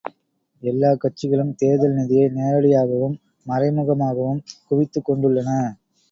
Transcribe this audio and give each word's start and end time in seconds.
எல்லாக் 0.63 1.01
கட்சிகளும் 1.01 1.51
தேர்தல் 1.55 1.93
நிதியை 1.93 2.29
நேரடியாகவும், 2.29 3.13
மறைமுகமாகவும் 3.45 4.39
குவித்துக் 4.67 5.05
கொண்டுள்ளன. 5.05 5.51